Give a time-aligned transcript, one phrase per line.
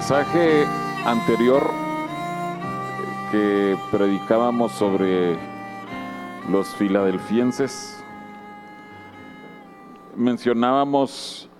[0.00, 0.64] Mensaje
[1.04, 1.62] anterior
[3.30, 5.36] que predicábamos sobre
[6.50, 8.02] los filadelfienses,
[10.16, 11.50] mencionábamos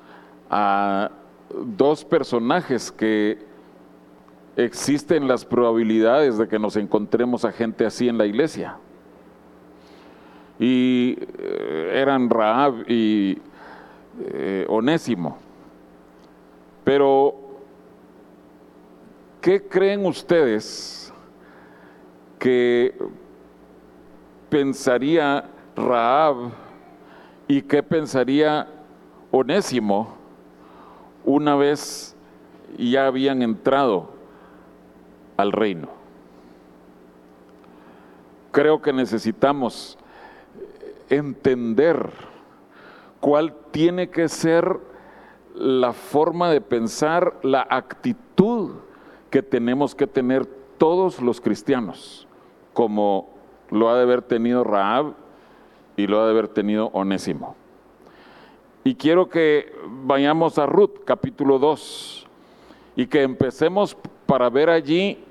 [0.48, 1.10] a
[1.50, 3.44] dos personajes que
[4.56, 8.78] existen las probabilidades de que nos encontremos a gente así en la iglesia.
[10.58, 13.36] Y eh, eran Raab y
[14.32, 15.36] eh, Onésimo.
[16.84, 17.49] Pero,
[19.40, 21.12] ¿qué creen ustedes
[22.38, 22.94] que
[24.48, 25.44] pensaría
[25.76, 26.50] Raab
[27.48, 28.68] y qué pensaría
[29.30, 30.14] Onésimo
[31.24, 32.16] una vez
[32.76, 34.10] ya habían entrado
[35.36, 35.88] al reino?
[38.52, 39.96] Creo que necesitamos
[41.08, 42.10] entender
[43.20, 44.78] cuál tiene que ser
[45.54, 48.72] la forma de pensar, la actitud
[49.30, 50.46] que tenemos que tener
[50.78, 52.26] todos los cristianos,
[52.72, 53.28] como
[53.70, 55.14] lo ha de haber tenido Raab
[55.96, 57.56] y lo ha de haber tenido Onésimo.
[58.82, 59.72] Y quiero que
[60.04, 62.26] vayamos a Ruth capítulo 2
[62.96, 63.94] y que empecemos
[64.26, 65.22] para ver allí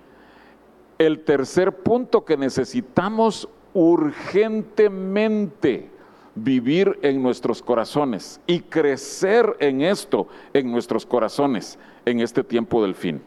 [0.97, 5.89] el tercer punto que necesitamos urgentemente
[6.35, 12.95] vivir en nuestros corazones y crecer en esto en nuestros corazones en este tiempo del
[12.95, 13.21] fin.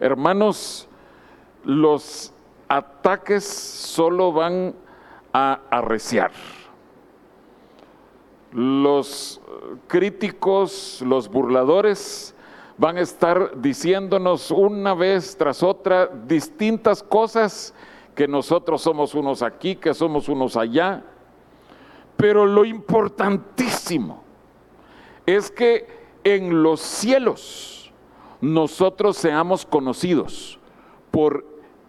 [0.00, 0.88] Hermanos,
[1.64, 2.32] los
[2.68, 4.74] ataques solo van
[5.32, 6.32] a arreciar.
[8.52, 9.40] Los
[9.86, 12.34] críticos, los burladores,
[12.78, 17.74] van a estar diciéndonos una vez tras otra distintas cosas,
[18.14, 21.04] que nosotros somos unos aquí, que somos unos allá,
[22.16, 24.24] pero lo importantísimo
[25.26, 25.86] es que
[26.24, 27.85] en los cielos
[28.40, 30.58] nosotros seamos conocidos
[31.10, 31.44] por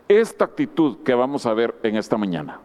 [0.08, 2.62] esta actitud que vamos a ver en esta mañana.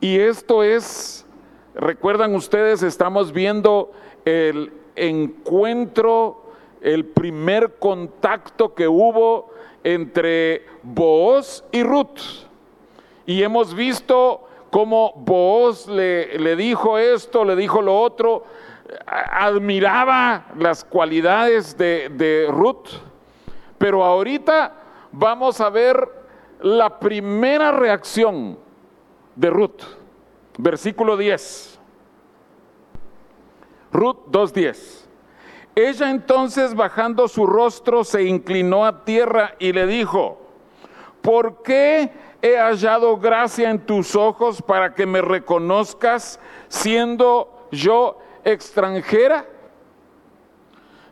[0.00, 1.26] Y esto es,
[1.74, 3.92] recuerdan ustedes, estamos viendo
[4.24, 6.42] el encuentro,
[6.80, 9.50] el primer contacto que hubo
[9.82, 12.20] entre Booz y Ruth.
[13.24, 18.44] Y hemos visto cómo Booz le, le dijo esto, le dijo lo otro,
[19.06, 22.88] admiraba las cualidades de, de Ruth,
[23.78, 24.72] pero ahorita
[25.12, 26.08] vamos a ver
[26.60, 28.58] la primera reacción
[29.34, 29.82] de Ruth,
[30.58, 31.78] versículo 10.
[33.92, 35.06] Ruth 2.10.
[35.74, 40.40] Ella entonces bajando su rostro se inclinó a tierra y le dijo,
[41.20, 42.10] ¿por qué
[42.40, 49.44] he hallado gracia en tus ojos para que me reconozcas siendo yo extranjera?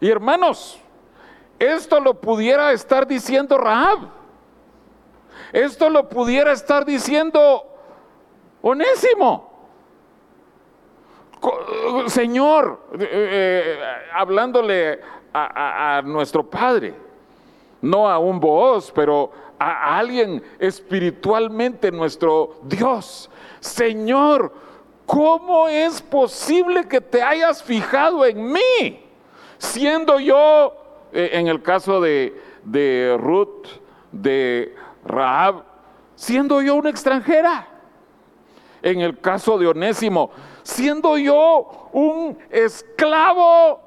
[0.00, 0.80] Y hermanos,
[1.58, 4.08] esto lo pudiera estar diciendo Rahab.
[5.52, 7.64] Esto lo pudiera estar diciendo
[8.62, 9.52] Onésimo.
[12.06, 13.78] Señor, eh, eh,
[14.12, 15.00] hablándole
[15.32, 16.94] a, nuestro Padre,
[17.82, 23.30] no a un voz, pero a, alguien espiritualmente nuestro Dios.
[23.60, 24.52] Señor,
[25.06, 29.00] ¿cómo es posible que te hayas fijado en mí?
[29.59, 30.75] Siendo yo,
[31.12, 33.66] eh, en el caso de, de Ruth,
[34.12, 35.64] de Rahab,
[36.14, 37.69] siendo yo una extranjera.
[38.82, 40.31] En el caso de Onésimo,
[40.62, 43.81] siendo yo un esclavo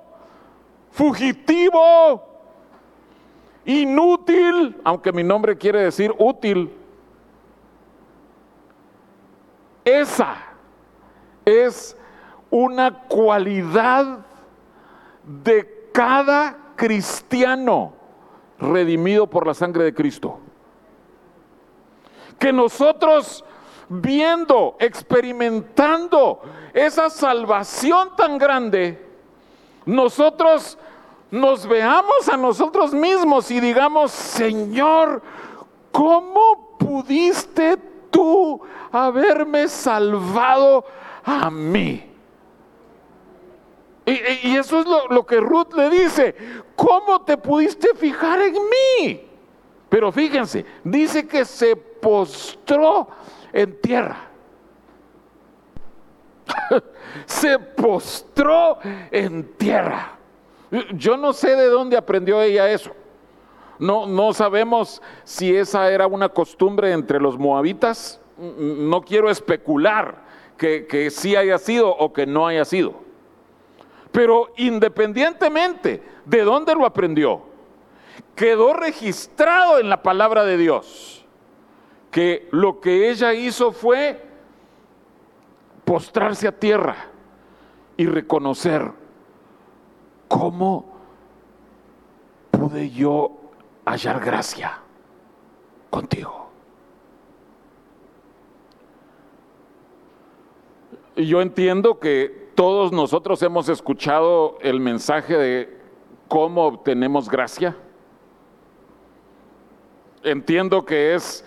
[0.89, 2.23] fugitivo,
[3.65, 6.73] inútil, aunque mi nombre quiere decir útil.
[9.85, 10.46] Esa
[11.47, 11.95] es
[12.49, 14.19] una cualidad
[15.23, 17.93] de cada cristiano
[18.59, 20.39] redimido por la sangre de Cristo.
[22.37, 23.45] Que nosotros
[23.87, 26.41] viendo, experimentando
[26.73, 29.05] esa salvación tan grande,
[29.85, 30.77] nosotros
[31.31, 35.21] nos veamos a nosotros mismos y digamos, Señor,
[35.93, 37.77] ¿cómo pudiste
[38.09, 38.61] tú
[38.91, 40.83] haberme salvado
[41.27, 42.03] a mí?
[44.05, 46.33] Y, eso es lo, lo, que Ruth le dice,
[46.77, 49.27] ¿cómo te pudiste fijar en mí?
[49.89, 53.09] Pero fíjense, dice que se postró
[53.51, 54.29] en tierra.
[57.25, 58.77] Se postró
[59.11, 60.17] en tierra.
[60.93, 62.91] Yo no sé de dónde aprendió ella eso.
[63.79, 68.21] No, no sabemos si esa era una costumbre entre los moabitas.
[68.37, 70.26] No quiero especular
[70.57, 72.95] que, que sí haya sido o que no haya sido.
[74.11, 77.41] Pero independientemente de dónde lo aprendió,
[78.35, 81.25] quedó registrado en la palabra de Dios
[82.11, 84.23] que lo que ella hizo fue
[85.85, 86.95] postrarse a tierra
[87.95, 88.91] y reconocer
[90.27, 90.97] cómo
[92.51, 93.31] pude yo
[93.85, 94.79] hallar gracia
[95.89, 96.46] contigo.
[101.17, 105.77] Yo entiendo que todos nosotros hemos escuchado el mensaje de
[106.27, 107.75] cómo obtenemos gracia.
[110.23, 111.45] Entiendo que es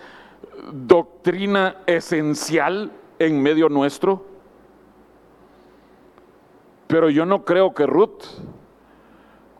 [0.71, 4.25] doctrina esencial en medio nuestro.
[6.87, 8.23] Pero yo no creo que Ruth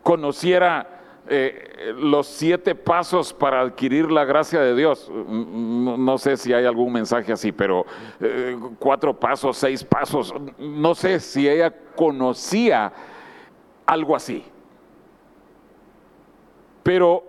[0.02, 5.10] conociera eh, los siete pasos para adquirir la gracia de Dios.
[5.10, 7.86] No, sé si hay algún mensaje así, pero
[8.20, 12.92] eh, cuatro pasos, seis pasos, no sé si ella conocía
[13.86, 14.44] algo así.
[16.82, 17.24] Pero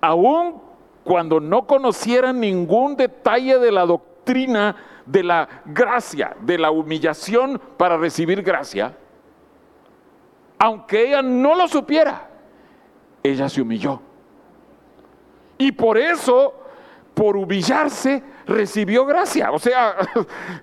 [0.00, 0.62] aún
[1.02, 4.76] cuando no conociera ningún detalle de la doctrina
[5.06, 8.94] de la gracia, de la humillación para recibir gracia,
[10.58, 12.27] aunque ella no lo supiera,
[13.22, 14.00] ella se humilló.
[15.58, 16.54] Y por eso,
[17.14, 19.50] por humillarse, recibió gracia.
[19.50, 19.96] O sea,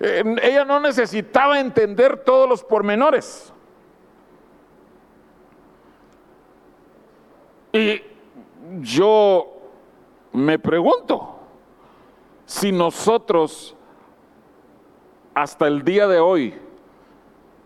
[0.00, 3.52] ella no necesitaba entender todos los pormenores.
[7.72, 8.02] Y
[8.80, 9.52] yo
[10.32, 11.38] me pregunto
[12.46, 13.76] si nosotros
[15.34, 16.54] hasta el día de hoy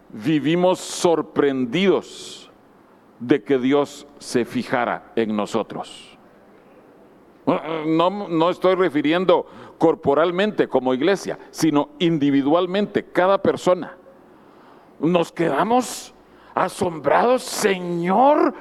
[0.09, 2.50] vivimos sorprendidos
[3.21, 6.19] de que Dios se fijara en nosotros.
[7.87, 9.47] No, no, estoy refiriendo
[9.79, 13.97] corporalmente como iglesia, sino individualmente, cada persona.
[14.99, 16.15] Nos quedamos
[16.55, 18.55] asombrados, Señor,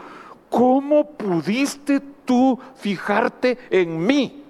[0.50, 4.44] ¿cómo pudiste tú fijarte en mí?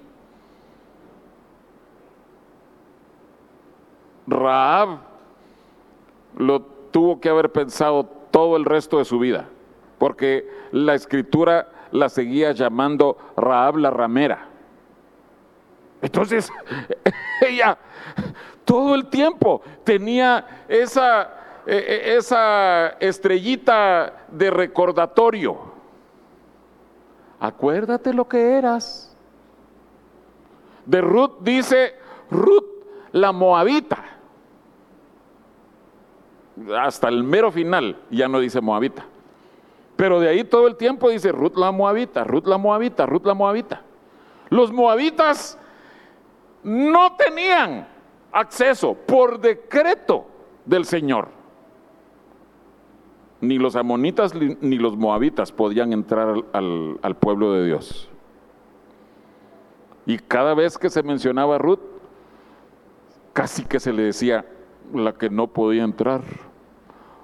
[4.26, 5.00] Raab
[6.36, 9.48] lo tuvo que haber pensado todo el resto de su vida,
[10.00, 14.48] porque la escritura la seguía llamando Raab la ramera.
[16.02, 16.50] Entonces,
[17.48, 17.78] ella
[18.64, 25.70] todo el tiempo tenía esa, e, e, esa estrellita de recordatorio
[27.40, 29.16] acuérdate lo que eras.
[30.84, 31.94] De Ruth dice,
[32.30, 34.04] Ruth la moabita.
[36.78, 39.04] Hasta el mero final ya no dice moabita.
[40.00, 43.34] Pero de ahí todo el tiempo dice Ruth la moabita, Ruth la moabita, Ruth la
[43.34, 43.82] moabita.
[44.48, 45.58] Los moabitas
[46.62, 47.86] no tenían
[48.32, 50.24] acceso por decreto
[50.64, 51.28] del Señor
[53.42, 58.08] ni los amonitas ni los moabitas podían entrar al, pueblo de Dios.
[60.06, 61.80] Y cada vez que se mencionaba Ruth,
[63.34, 64.46] casi que se le decía
[64.94, 66.22] la que no podía entrar.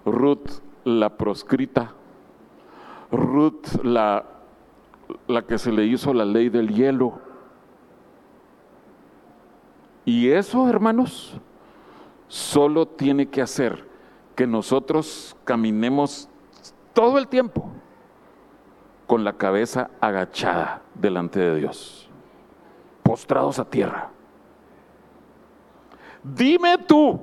[0.04, 1.95] Ruth la proscrita.
[3.10, 4.24] Ruth la,
[5.26, 7.20] la que se le hizo la ley del hielo.
[10.04, 11.40] Y eso, hermanos,
[12.28, 13.86] solo tiene que hacer
[14.34, 16.28] que nosotros caminemos
[16.92, 17.70] todo el tiempo
[19.06, 22.08] con la cabeza agachada delante de Dios,
[23.02, 24.10] postrados a tierra.
[26.22, 27.20] Dime tú,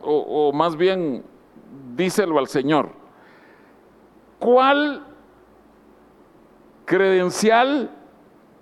[0.00, 1.24] o, más bien
[1.96, 2.90] díselo al Señor,
[4.38, 5.04] ¿cuál
[6.84, 7.90] credencial,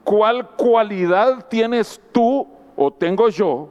[0.02, 3.69] cuál cualidad tienes tú o tengo yo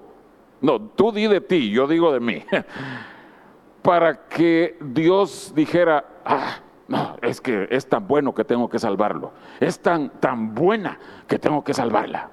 [0.63, 2.41] no, tú di de ti, yo digo de mí.
[3.81, 9.33] Para que Dios dijera, ah, no, es que es tan bueno que tengo que salvarlo.
[9.59, 12.29] Es tan, tan buena que tengo que salvarla.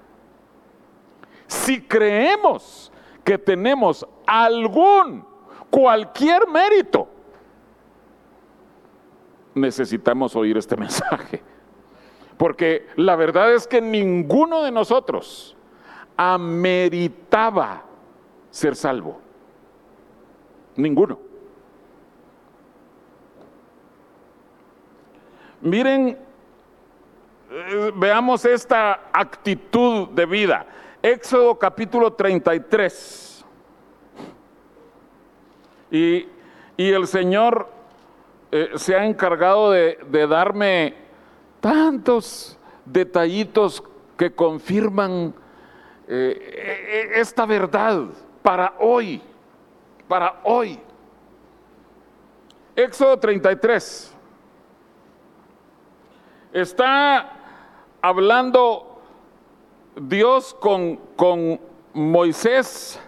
[1.48, 2.92] Si creemos
[3.24, 5.24] que tenemos algún,
[5.68, 7.08] cualquier mérito,
[9.60, 11.42] necesitamos oír este mensaje.
[12.36, 15.56] Porque la verdad es que ninguno de nosotros
[16.16, 17.84] ameritaba
[18.50, 19.20] ser salvo?
[20.76, 21.18] Ninguno.
[25.60, 26.18] Miren,
[27.50, 30.66] eh, veamos esta actitud de vida.
[31.02, 33.44] Éxodo capítulo 33.
[35.90, 36.28] Y,
[36.76, 37.79] y el Señor
[38.52, 40.94] eh, se ha encargado de, darme
[41.60, 43.82] tantos detallitos
[44.16, 45.32] que confirman
[46.08, 48.06] eh, esta verdad
[48.42, 49.22] para hoy,
[50.08, 50.80] para hoy.
[52.74, 54.14] Éxodo 33.
[56.52, 57.32] Está
[58.02, 59.00] hablando
[59.94, 61.60] Dios con, con
[61.92, 63.00] Moisés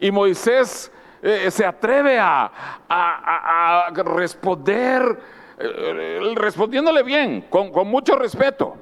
[0.00, 0.90] y Moisés
[1.28, 2.52] eh, se atreve a,
[2.88, 5.18] a, responder,
[5.58, 8.76] eh, respondiéndole bien, con, con mucho respeto.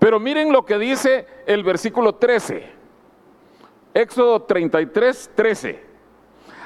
[0.00, 2.72] Pero miren lo que dice el versículo 13.
[3.94, 5.84] Éxodo 33, 13.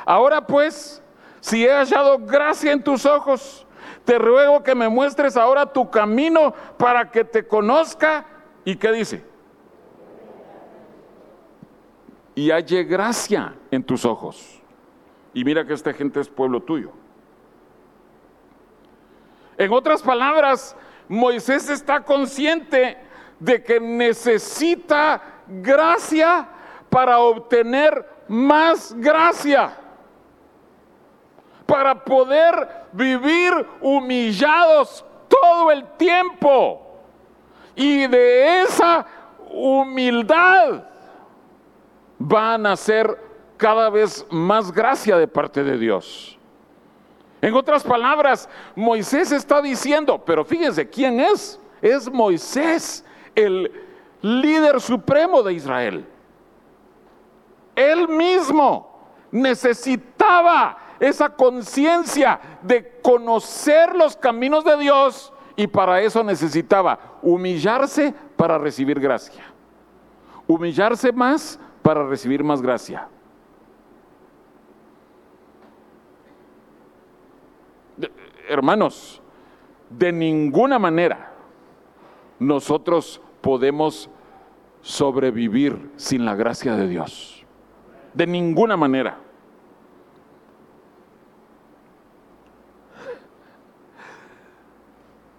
[0.06, 1.02] Ahora pues,
[1.40, 3.66] si he hallado gracia en tus ojos,
[4.06, 8.24] te ruego que me muestres ahora tu camino para que te conozca.
[8.64, 9.22] ¿Y qué dice?
[12.34, 14.53] Y halle gracia en tus ojos.
[15.34, 16.92] Y mira que esta gente es pueblo tuyo.
[19.58, 20.76] En otras palabras,
[21.08, 22.96] Moisés está consciente
[23.38, 26.48] de que necesita gracia
[26.88, 29.76] para obtener más gracia,
[31.66, 36.80] para poder vivir humillados todo el tiempo.
[37.74, 39.04] Y de esa
[39.50, 40.84] humildad
[42.20, 46.38] va a nacer cada vez más gracia de parte de Dios.
[47.40, 51.60] En otras palabras, Moisés está diciendo, pero fíjense, ¿quién es?
[51.82, 53.70] Es Moisés, el
[54.22, 56.06] líder supremo de Israel.
[57.76, 58.94] Él mismo
[59.30, 68.58] necesitaba esa conciencia de conocer los caminos de Dios y para eso necesitaba humillarse para
[68.58, 69.44] recibir gracia.
[70.46, 73.08] Humillarse más para recibir más gracia.
[78.48, 79.22] Hermanos,
[79.90, 81.32] de ninguna manera
[82.38, 84.10] nosotros podemos
[84.80, 87.44] sobrevivir sin la gracia de Dios.
[88.12, 89.18] De ninguna manera.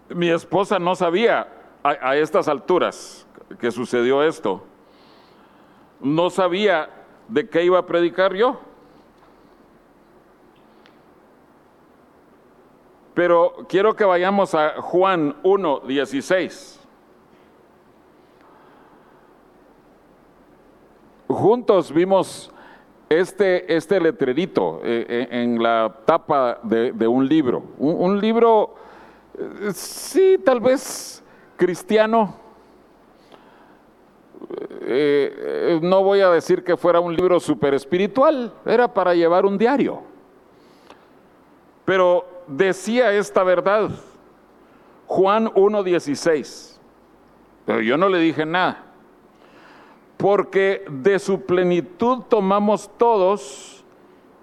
[0.09, 1.47] Mi esposa no sabía
[1.83, 3.27] a, estas alturas
[3.59, 4.63] que sucedió esto.
[5.99, 6.89] No sabía
[7.27, 8.59] de qué iba a predicar yo.
[13.15, 16.81] Pero quiero que vayamos a Juan 1, 16.
[21.29, 22.51] Juntos vimos
[23.07, 27.63] este, este letrerito eh, eh, en la tapa de, un libro.
[27.77, 28.75] Un, libro,
[29.37, 31.23] eh, sí, tal vez
[31.55, 32.35] cristiano.
[35.81, 40.01] no voy a decir que fuera un libro súper espiritual, era para llevar un diario.
[41.85, 43.89] Pero decía esta verdad,
[45.07, 46.77] Juan 1.16.
[47.65, 48.85] Pero yo no le dije nada
[50.17, 53.83] porque de su plenitud tomamos todos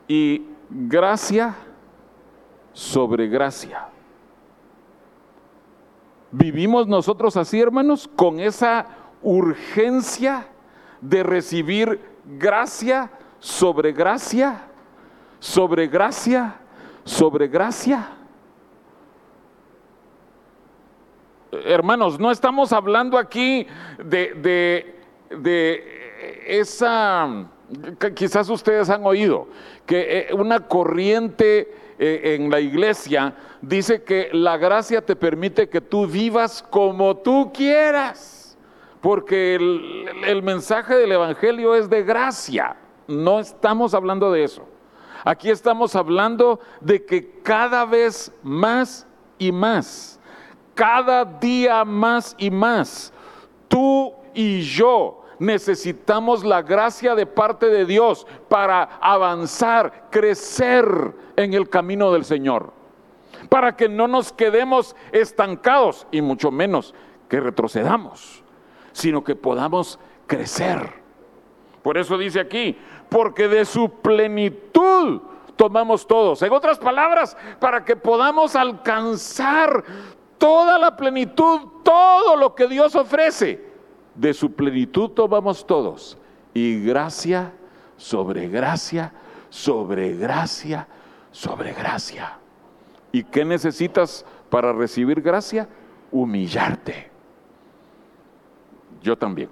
[0.07, 1.55] y gracia
[2.73, 3.89] sobre gracia.
[6.31, 8.87] Vivimos nosotros así, hermanos, con esa
[9.23, 10.47] urgencia
[11.01, 12.01] de recibir
[12.39, 14.67] gracia sobre gracia,
[15.39, 16.61] sobre gracia,
[17.05, 18.17] sobre gracia.
[21.51, 23.67] Hermanos, no estamos hablando aquí
[23.99, 25.03] de, de
[25.41, 25.85] de
[26.47, 27.47] esa,
[28.15, 29.49] quizás ustedes han oído,
[29.87, 35.81] que eh, una corriente eh, en la iglesia dice que la gracia te permite que
[35.81, 38.59] tú vivas como tú quieras,
[39.01, 44.67] porque el, el mensaje del Evangelio es de gracia, no estamos hablando de eso.
[45.25, 49.07] Aquí estamos hablando de que cada vez más
[49.39, 50.19] y más,
[50.75, 53.13] cada día más y más,
[53.69, 60.87] tú y yo necesitamos la gracia de parte de Dios para avanzar, crecer
[61.37, 62.73] en el camino del Señor.
[63.49, 66.95] Para que no nos quedemos estancados y mucho menos
[67.29, 68.43] que retrocedamos,
[68.93, 71.02] sino que podamos crecer.
[71.83, 72.77] Por eso dice aquí,
[73.09, 75.21] porque de su plenitud
[75.57, 76.43] tomamos todos.
[76.43, 79.85] En otras palabras, para que podamos alcanzar
[80.39, 83.73] toda la plenitud, todo lo que Dios ofrece
[84.15, 86.19] de su plenitud tomamos todos.
[86.55, 87.53] Y gracia
[87.97, 89.13] sobre gracia,
[89.49, 90.89] sobre gracia,
[91.31, 92.39] sobre gracia.
[93.11, 95.69] ¿Y qué necesitas para recibir gracia?
[96.11, 97.11] Humillarte.
[99.03, 99.51] Yo también.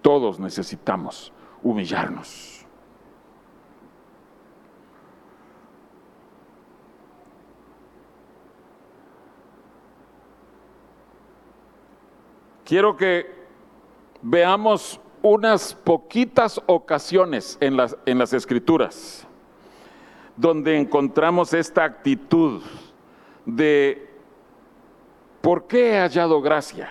[0.00, 1.32] Todos necesitamos
[1.62, 2.64] humillarnos.
[12.64, 13.32] Quiero que
[14.22, 19.26] veamos unas poquitas ocasiones en las, en las escrituras
[20.36, 22.62] donde encontramos esta actitud
[23.44, 24.10] de
[25.40, 26.90] ¿por qué he hallado gracia?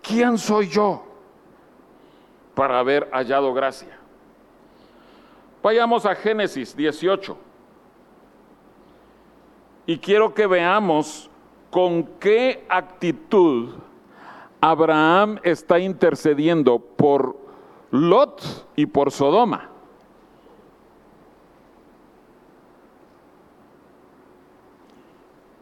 [0.00, 1.07] ¿Quién soy yo
[2.58, 3.96] para haber hallado gracia?
[5.62, 7.38] Vayamos a Génesis 18.
[9.86, 11.30] Y quiero que veamos
[11.70, 13.74] con qué actitud
[14.60, 17.36] Abraham está intercediendo por
[17.92, 18.42] Lot
[18.74, 19.70] y por Sodoma.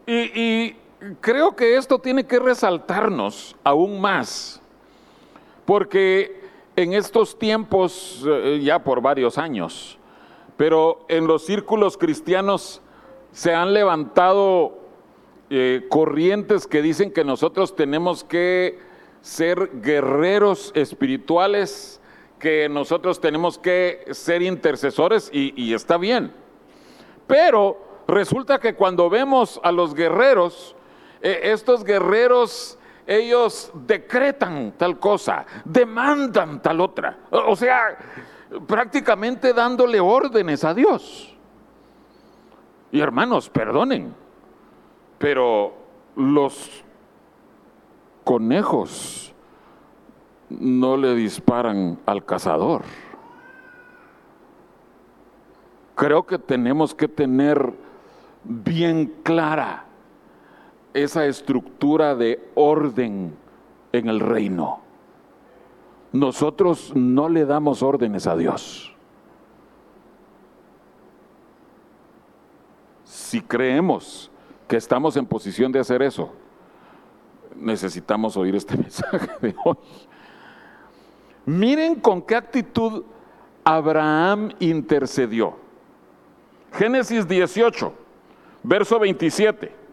[0.06, 0.74] Y,
[1.20, 4.62] creo que esto tiene que resaltarnos aún más,
[5.66, 6.45] porque
[6.76, 9.98] en estos tiempos, eh, ya por varios años,
[10.56, 12.80] pero en los círculos cristianos
[13.32, 14.78] se han levantado
[15.50, 18.78] eh, corrientes que dicen que nosotros tenemos que
[19.20, 22.00] ser guerreros espirituales,
[22.38, 26.32] que nosotros tenemos que ser intercesores y está bien.
[27.26, 30.76] Pero resulta que cuando vemos a los guerreros,
[31.22, 37.16] eh, estos guerreros, ellos decretan tal cosa, demandan tal otra.
[37.30, 37.96] O sea,
[38.66, 41.34] prácticamente dándole órdenes a Dios.
[42.90, 44.14] Y hermanos, perdonen,
[45.18, 45.74] pero
[46.16, 46.84] los
[48.24, 49.34] conejos
[50.48, 52.82] no le disparan al cazador.
[55.94, 57.72] Creo que tenemos que tener
[58.44, 59.85] bien clara
[60.96, 63.36] esa estructura de orden
[63.92, 64.80] en el reino.
[66.12, 68.94] Nosotros no le damos órdenes a Dios.
[73.04, 74.30] Si creemos
[74.66, 76.32] que estamos en posición de hacer eso,
[77.54, 79.76] necesitamos oír este mensaje de hoy.
[81.44, 83.04] Miren con qué actitud
[83.64, 85.56] Abraham intercedió.
[86.72, 87.92] Génesis 18.
[88.62, 89.85] Verso 27.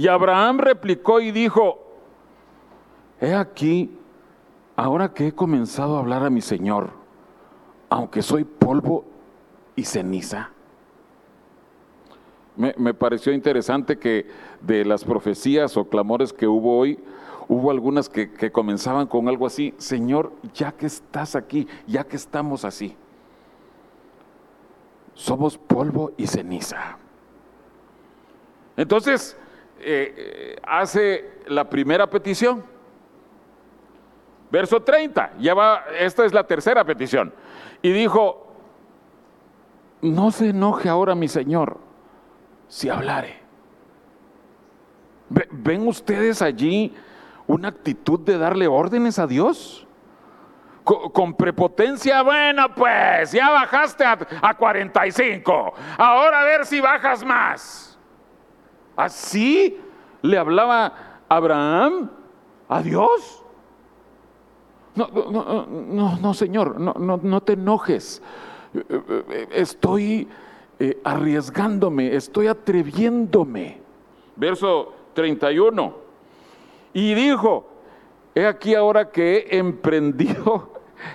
[0.00, 1.78] Y Abraham replicó y dijo,
[3.20, 3.98] he aquí,
[4.74, 6.88] ahora que he comenzado a hablar a mi Señor,
[7.90, 9.04] aunque soy polvo
[9.76, 10.52] y ceniza.
[12.56, 14.26] Me, pareció interesante que
[14.62, 16.98] de las profecías o clamores que hubo hoy,
[17.46, 22.16] hubo algunas que, que comenzaban con algo así, Señor, ya que estás aquí, ya que
[22.16, 22.96] estamos así,
[25.12, 26.96] somos polvo y ceniza.
[28.78, 29.36] Entonces,
[29.82, 32.64] eh, eh, hace la primera petición.
[34.50, 37.32] Verso 30, ya va, esta es la tercera petición.
[37.82, 38.52] Y dijo,
[40.02, 41.78] no se enoje ahora mi Señor
[42.68, 43.40] si hablare.
[45.28, 46.94] ¿Ven ustedes allí
[47.46, 49.86] una actitud de darle órdenes a Dios?
[50.82, 57.89] Con, prepotencia, bueno, pues ya bajaste a, a 45, ahora a ver si bajas más.
[59.00, 59.78] Así
[60.20, 62.10] le hablaba Abraham
[62.68, 63.42] a Dios.
[64.94, 68.22] No, no, no, Señor, no, no, te enojes.
[69.52, 70.28] Estoy
[70.78, 73.80] eh, arriesgándome, estoy atreviéndome.
[74.36, 75.94] Verso 31.
[76.92, 77.68] Y dijo,
[78.34, 80.69] he aquí ahora que he emprendido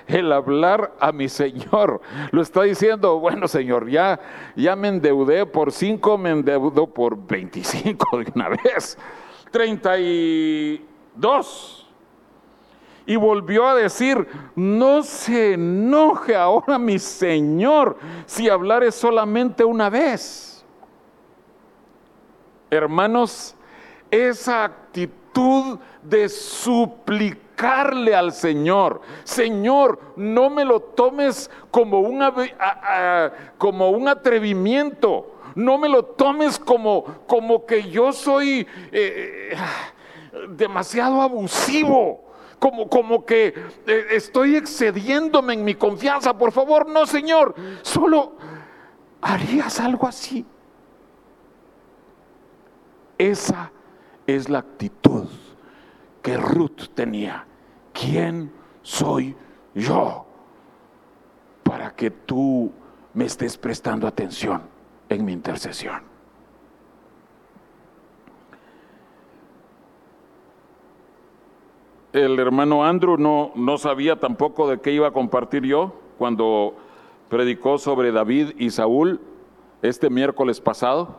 [0.08, 2.02] el hablar a mi Señor.
[2.32, 4.19] Lo está diciendo, bueno Señor, ya,
[4.56, 8.98] ya me endeudé por cinco, me endeudo por 25 de una vez.
[9.52, 11.82] 32.
[13.08, 19.89] Y volvió a decir, no se enoje ahora mi Señor si hablar es solamente una
[19.89, 20.65] vez.
[22.69, 23.55] Hermanos,
[24.15, 27.45] esa actitud de suplicar
[28.15, 32.04] al Señor, Señor, no me lo tomes como,
[33.58, 39.56] como un atrevimiento, no me lo tomes como, como que yo soy eh,
[40.49, 42.23] demasiado abusivo.
[42.58, 43.54] Como, como que
[43.86, 46.36] eh, estoy excediéndome en mi confianza.
[46.38, 47.54] Por favor, no, Señor.
[47.82, 48.38] Solo
[49.21, 50.45] harías algo así.
[53.17, 53.71] Esa
[54.28, 55.26] es la actitud
[56.22, 57.46] que Ruth tenía.
[57.94, 59.36] ¿Quién soy
[59.74, 60.26] yo
[61.64, 62.72] para que tú
[63.14, 64.64] me estés prestando atención
[65.10, 66.02] en mi intercesión?
[72.12, 76.74] El hermano Andrew no, no sabía tampoco de qué iba a compartir yo cuando
[77.30, 79.20] predicó sobre David y Saúl
[79.82, 81.18] este miércoles pasado.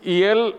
[0.00, 0.54] Y él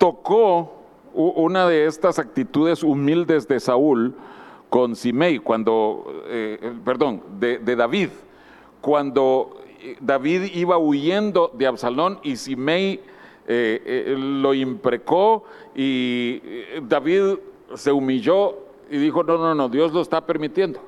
[0.00, 0.72] tocó
[1.12, 4.14] una de estas actitudes humildes de Saúl
[4.70, 8.08] con Simei, cuando, eh, perdón, de, David,
[8.80, 9.58] cuando
[10.00, 13.00] David iba huyendo de Absalón y Simei
[13.46, 17.34] eh, eh, lo imprecó y eh, David
[17.74, 18.56] se humilló
[18.88, 20.80] y dijo, no, no, no, Dios lo está permitiendo.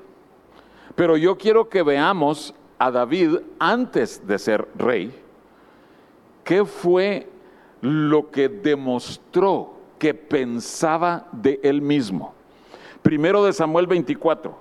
[0.94, 5.12] Pero yo quiero que veamos a David antes de ser rey,
[6.44, 7.29] qué fue
[7.83, 12.35] lo que demostró que pensaba de él mismo.
[13.03, 14.57] Primero de Samuel 24.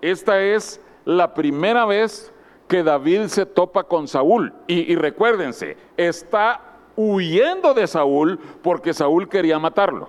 [0.00, 2.32] Esta es la primera vez
[2.68, 4.52] que David se topa con Saúl.
[4.66, 6.60] Y, recuérdense, está
[6.96, 10.08] huyendo de Saúl porque Saúl quería matarlo.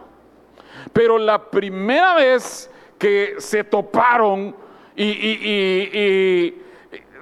[0.91, 4.55] Pero la primera vez que se toparon
[4.95, 6.53] y,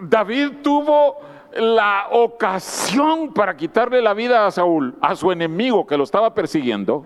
[0.01, 6.03] David tuvo la ocasión para quitarle la vida a Saúl, a su enemigo que lo
[6.03, 7.05] estaba persiguiendo,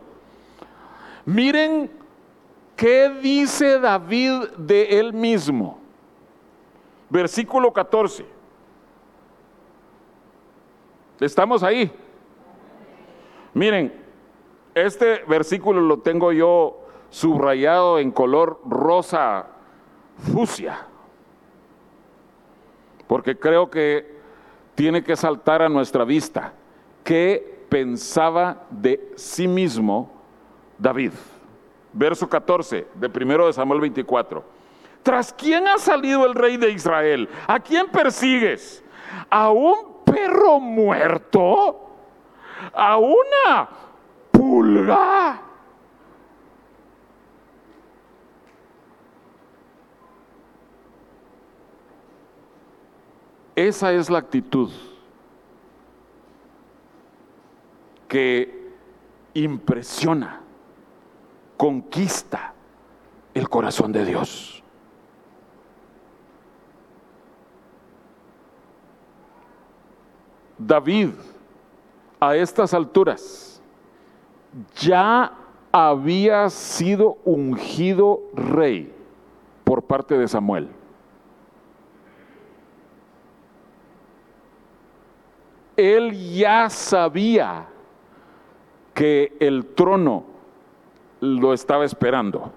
[1.26, 1.92] miren
[2.76, 5.86] qué dice David de él mismo
[7.10, 8.26] versículo 14.
[11.20, 11.92] ¿Estamos ahí?
[13.54, 13.94] Miren,
[14.74, 16.78] este versículo lo tengo yo
[17.10, 19.48] subrayado en color rosa
[20.18, 20.88] fucsia,
[23.08, 24.15] porque creo que
[24.76, 26.54] tiene que saltar a nuestra vista.
[27.04, 30.12] ¿Qué pensaba de sí mismo
[30.78, 31.12] David?
[31.94, 34.44] Verso 14 de primero de Samuel 24.
[35.02, 37.30] ¿Tras quién ha salido el rey de Israel?
[37.48, 38.84] ¿A quién persigues?
[39.30, 41.92] ¿A un perro muerto?
[42.74, 43.70] ¿A una
[44.32, 45.42] pulga?
[53.56, 54.70] Esa es la actitud
[58.08, 58.72] que
[59.34, 60.42] impresiona,
[61.56, 62.54] conquista
[63.34, 64.64] el corazón de Dios.
[70.58, 71.10] David
[72.20, 73.62] a estas alturas
[74.78, 75.32] ya
[75.72, 78.94] había sido ungido rey
[79.64, 80.70] por parte de Samuel.
[85.78, 87.68] Él ya sabía
[88.94, 90.24] que el trono
[91.20, 92.52] lo estaba esperando.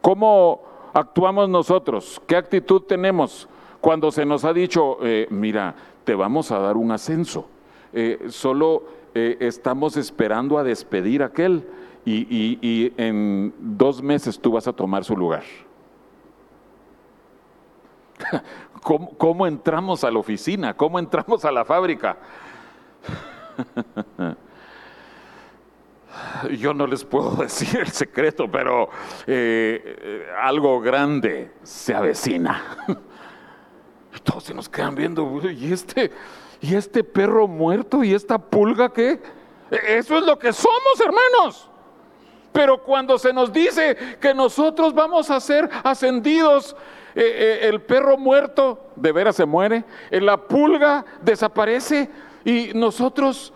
[0.00, 2.20] ¿Cómo actuamos nosotros?
[2.26, 3.48] ¿Qué actitud tenemos?
[3.80, 7.48] Cuando se nos ha dicho, eh, mira, te vamos a dar un ascenso,
[7.92, 11.66] eh, solo eh, estamos esperando a despedir a aquel
[12.04, 15.42] y, en dos meses tú vas a tomar su lugar.
[18.82, 20.74] ¿Cómo, entramos a la oficina?
[20.74, 22.16] ¿Cómo entramos a la fábrica?
[26.58, 28.88] Yo no les puedo decir el secreto, pero
[30.40, 32.62] algo grande se avecina.
[34.22, 36.12] todos se nos quedan viendo, ¿y este,
[36.60, 39.20] y este perro muerto y esta pulga qué?
[39.70, 41.70] E, eso es lo que somos, hermanos.
[42.52, 46.76] Pero cuando se nos dice que nosotros vamos a ser ascendidos,
[47.14, 52.10] eh, eh, el perro muerto de veras se muere, eh, la pulga desaparece
[52.44, 53.52] y nosotros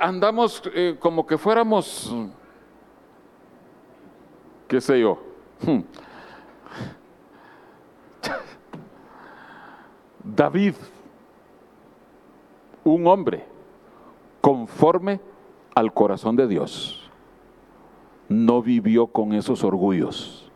[0.00, 0.62] andamos
[0.98, 2.12] como que fuéramos,
[4.66, 5.22] qué sé yo.
[5.60, 5.80] Hmm,
[10.24, 10.74] David,
[12.82, 13.46] un hombre
[14.40, 15.20] conforme
[15.74, 17.08] al corazón de Dios,
[18.28, 20.47] no vivió con esos orgullos,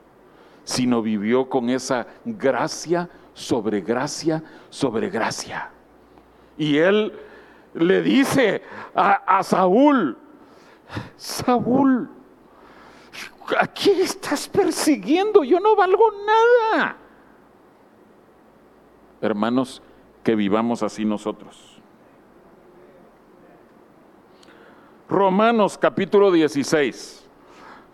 [0.65, 5.71] sino vivió con esa gracia sobre gracia sobre gracia.
[6.59, 7.13] Y él
[7.75, 8.63] le dice
[8.95, 10.19] a, a Saúl,
[11.17, 12.11] Saúl,
[13.59, 13.67] ¿a
[14.03, 15.43] estás persiguiendo?
[15.43, 16.99] Yo no valgo nada
[19.23, 19.81] hermanos,
[20.23, 21.81] que vivamos así nosotros.
[25.09, 27.22] Romanos capítulo 16.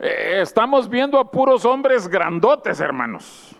[0.00, 3.56] Eh, estamos viendo a puros hombres grandotes, hermanos.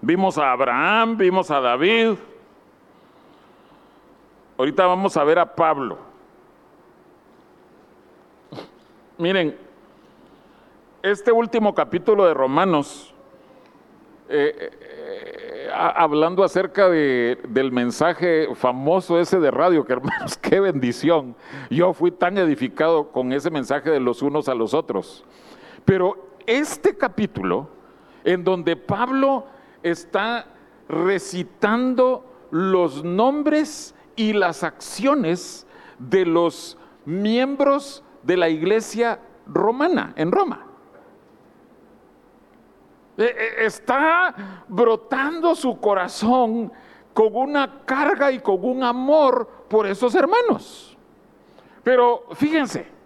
[0.00, 2.14] Vimos a Abraham, vimos a David.
[4.58, 5.98] Ahorita vamos a ver a Pablo.
[9.16, 9.56] Miren,
[11.02, 13.14] este último capítulo de Romanos
[14.28, 14.70] eh,
[15.72, 21.36] hablando acerca de, del mensaje famoso ese de radio, que hermanos, qué bendición.
[21.70, 25.24] Yo fui tan edificado con ese mensaje de los unos a los otros.
[25.90, 27.68] Pero este capítulo,
[28.22, 29.46] en donde Pablo
[29.82, 30.46] está
[30.88, 35.66] recitando los nombres y las acciones
[35.98, 40.64] de los miembros de la iglesia romana en Roma.
[43.18, 46.72] eh, eh, está brotando su corazón
[47.12, 50.96] con una carga y con un amor por esos hermanos.
[51.82, 52.99] Pero fíjense,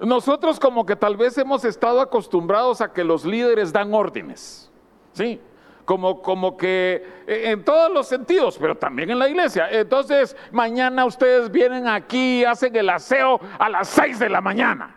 [0.00, 4.70] nosotros como que tal vez hemos estado acostumbrados a que los líderes dan órdenes,
[5.12, 5.40] ¿sí?
[5.84, 9.68] Como, como que eh, en todos los sentidos, pero también en la iglesia.
[9.70, 14.96] Entonces, mañana ustedes vienen aquí y hacen el aseo a las seis de la mañana.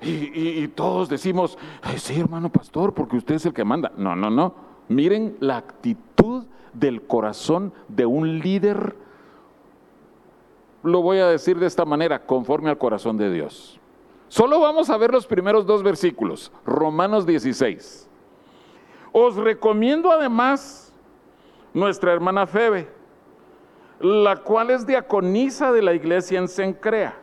[0.00, 1.58] Y, todos decimos,
[1.96, 3.90] sí, hermano pastor, porque usted es el que manda.
[3.96, 4.54] No, no, no.
[4.88, 8.96] Miren la actitud del corazón de un líder,
[10.82, 13.80] lo voy a decir de esta manera, conforme al corazón de Dios.
[14.28, 18.08] Solo vamos a ver los primeros dos versículos, Romanos 16.
[19.12, 20.92] Os recomiendo además
[21.72, 22.88] nuestra hermana Febe,
[24.00, 27.16] la cual es diaconisa de la iglesia en Sencrea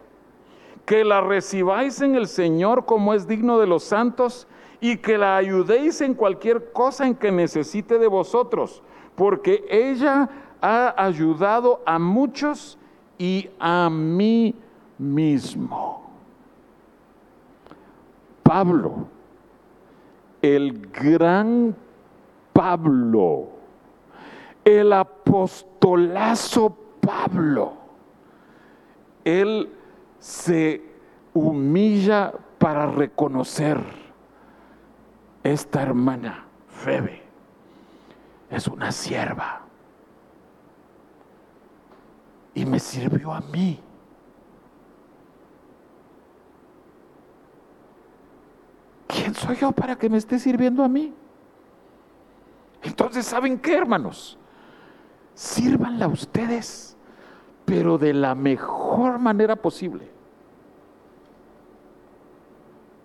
[0.85, 4.47] que la recibáis en el Señor como es digno de los santos
[4.79, 8.83] y que la ayudéis en cualquier cosa en que necesite de vosotros,
[9.15, 10.29] porque ella
[10.61, 12.77] ha ayudado a muchos
[13.17, 14.55] y a mí
[14.97, 16.03] mismo.
[18.43, 19.07] Pablo,
[20.41, 21.75] el gran
[22.53, 23.47] Pablo,
[24.63, 27.73] el apostolazo Pablo,
[29.23, 29.69] él
[30.19, 30.81] se
[31.33, 33.79] humilla para reconocer
[35.43, 37.21] esta hermana Febe
[38.49, 39.64] es una sierva
[42.55, 43.79] y me sirvió a mí.
[49.07, 51.13] ¿Quién soy yo para que me esté sirviendo a mí?
[52.81, 54.37] Entonces, ¿saben qué, hermanos?
[55.33, 56.95] Sírvanla ustedes,
[57.65, 60.05] pero de la mejor manera posible.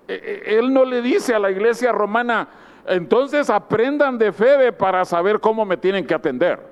[0.07, 2.49] Eh, eh, él no le dice a la iglesia romana,
[2.87, 6.71] entonces aprendan de Febe para saber cómo me tienen que atender.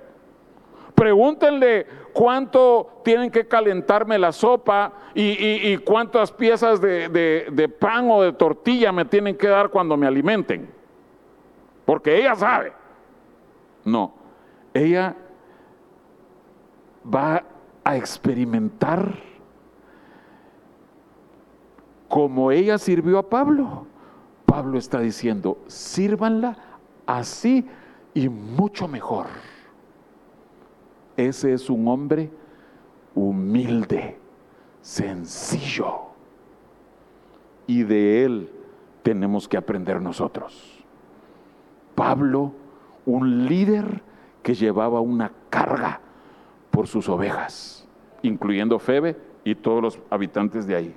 [0.95, 1.87] Pregúntenle
[2.19, 9.05] cuánto tienen que calentarme la sopa y, cuántas piezas de, pan o de tortilla me
[9.05, 10.69] tienen que dar cuando me alimenten.
[11.85, 12.73] Porque ella sabe.
[13.85, 14.13] No,
[14.75, 15.15] ella
[17.07, 17.45] va
[17.85, 19.15] a experimentar
[22.09, 23.87] como ella sirvió a Pablo.
[24.45, 26.59] Pablo está diciendo, sírvanla
[27.07, 27.65] así
[28.13, 29.27] y mucho mejor.
[31.19, 32.31] Ese es un hombre
[33.13, 34.17] humilde,
[34.81, 36.03] sencillo.
[37.67, 38.53] Y de él
[39.03, 40.85] tenemos que aprender nosotros.
[41.97, 42.53] Pablo,
[43.05, 44.01] un líder
[44.45, 46.01] que llevaba una carga
[46.71, 47.85] por sus ovejas,
[48.23, 50.97] incluyendo Febe y todos los habitantes de ahí.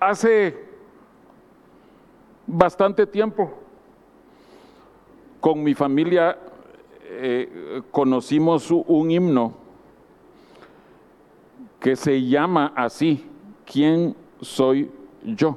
[0.00, 0.54] Hace
[2.46, 3.67] bastante tiempo
[5.48, 6.38] con mi familia
[7.04, 9.54] eh, conocimos un himno
[11.80, 13.24] que se llama así,
[13.64, 14.90] ¿quién soy
[15.24, 15.56] yo?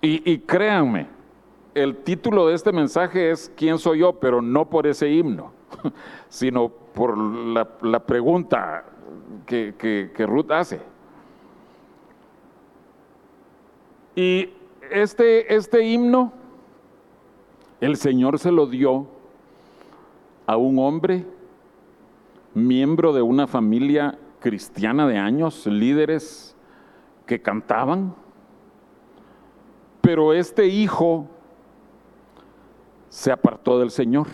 [0.00, 1.08] Y, créanme,
[1.74, 4.12] el título de este mensaje es ¿quién soy yo?
[4.12, 5.50] Pero no por ese himno,
[6.28, 8.84] sino por la, la pregunta
[9.44, 10.80] que, Ruth hace.
[14.14, 14.50] Y
[14.90, 16.32] este, este himno,
[17.80, 19.06] el Señor se lo dio
[20.46, 21.26] a un hombre,
[22.54, 26.56] miembro de una familia cristiana de años, líderes
[27.26, 28.14] que cantaban,
[30.00, 31.28] pero este hijo
[33.08, 34.26] se apartó del Señor.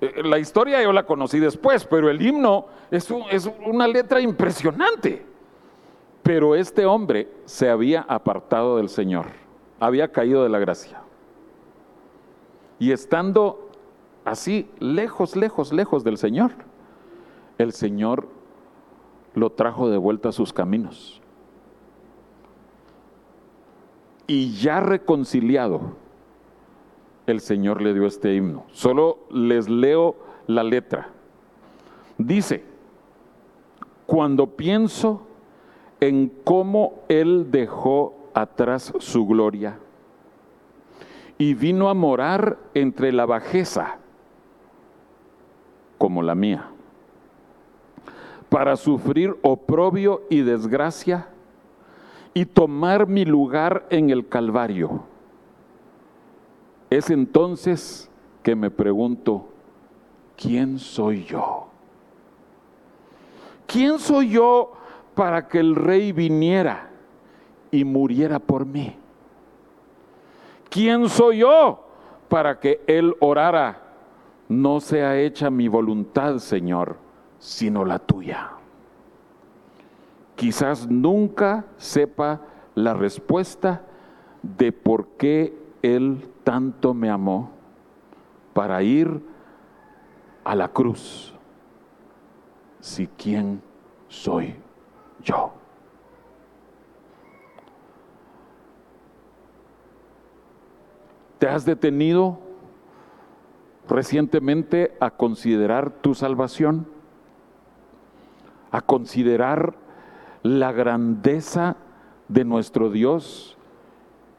[0.00, 5.33] Eh, la historia yo la conocí después, pero el himno es, es una letra impresionante.
[6.24, 9.26] Pero este hombre se había apartado del Señor,
[9.78, 11.02] había caído de la gracia.
[12.78, 13.68] Y estando
[14.24, 16.52] así lejos, lejos, lejos del Señor,
[17.58, 18.26] el Señor
[19.34, 21.20] lo trajo de vuelta a sus caminos.
[24.26, 25.82] Y ya reconciliado,
[27.26, 28.64] el Señor le dio este himno.
[28.72, 31.10] Solo les leo la letra.
[32.16, 32.64] Dice,
[34.06, 35.26] cuando pienso
[36.08, 39.78] en cómo Él dejó atrás su gloria
[41.38, 43.98] y vino a morar entre la bajeza
[45.98, 46.68] como la mía,
[48.48, 51.28] para sufrir oprobio y desgracia
[52.34, 55.04] y tomar mi lugar en el Calvario
[56.90, 58.10] es entonces
[58.42, 59.48] que me pregunto,
[60.36, 61.68] ¿quién soy yo?
[63.66, 64.72] ¿quién soy yo
[65.14, 66.90] para que el rey viniera
[67.70, 68.96] y muriera por mí?
[70.68, 71.86] ¿Quién soy yo
[72.28, 73.80] para que él orara?
[74.48, 76.96] No sea hecha mi voluntad, Señor,
[77.38, 78.50] sino la tuya.
[80.36, 82.40] Quizás nunca sepa
[82.74, 83.82] la respuesta
[84.42, 87.50] de por qué Él tanto me amó
[88.52, 89.22] para ir
[90.44, 91.34] a la cruz.
[92.80, 93.62] Si quién
[94.08, 94.56] soy
[95.24, 95.52] yo.
[101.38, 102.38] ¿Te has detenido
[103.88, 106.86] recientemente a considerar tu salvación?
[108.70, 109.74] A considerar
[110.42, 111.76] la grandeza
[112.28, 113.56] de nuestro Dios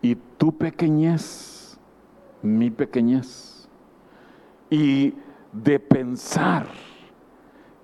[0.02, 1.78] y tu pequeñez,
[2.42, 3.68] mi pequeñez.
[4.70, 5.14] Y
[5.52, 6.68] de pensar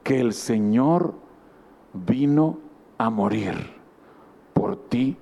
[0.04, 1.14] que el Señor
[1.94, 2.58] vino
[3.02, 3.56] a morir
[4.54, 5.18] por ti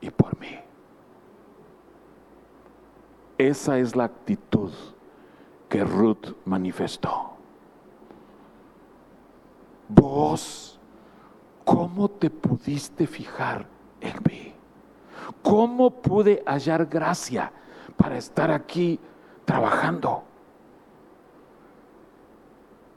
[0.00, 0.56] y por mí.
[3.36, 4.70] Esa es la actitud
[5.68, 7.32] que Ruth manifestó.
[9.88, 10.78] Vos,
[11.64, 13.66] ¿cómo te pudiste fijar
[14.00, 14.54] en mí?
[15.42, 17.52] ¿Cómo pude hallar gracia
[17.96, 19.00] para estar aquí
[19.44, 20.22] trabajando?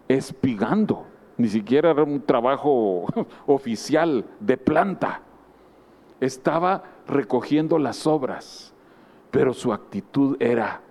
[0.07, 1.08] Espigando.
[1.39, 3.05] Ni siquiera era un trabajo
[3.47, 5.21] oficial de planta.
[6.19, 8.73] Estaba recogiendo las obras,
[9.31, 10.81] pero su actitud era,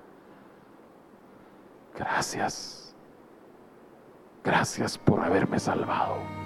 [1.95, 2.97] gracias,
[4.43, 6.38] gracias por haberme salvado.